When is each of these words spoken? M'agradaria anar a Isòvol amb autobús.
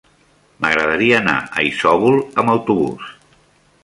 M'agradaria 0.63 1.19
anar 1.23 1.35
a 1.61 1.65
Isòvol 1.67 2.17
amb 2.45 2.53
autobús. 2.55 3.13